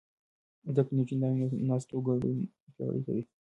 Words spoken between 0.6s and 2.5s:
زده کړې نجونې د عامه ناستو ګډون